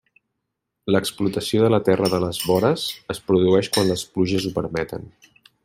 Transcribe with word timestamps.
L'explotació 0.95 1.61
de 1.65 1.69
la 1.73 1.79
terra 1.89 2.09
de 2.13 2.21
les 2.25 2.39
vores 2.53 2.87
es 3.15 3.21
produeix 3.29 3.71
quan 3.77 3.89
les 3.93 4.07
pluges 4.17 4.49
ho 4.51 4.57
permeten. 4.61 5.09